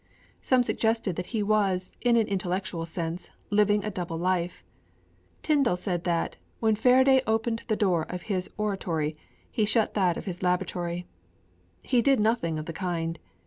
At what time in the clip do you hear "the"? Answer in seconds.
7.67-7.75, 12.65-12.73